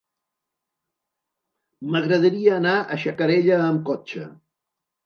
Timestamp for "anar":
2.57-2.75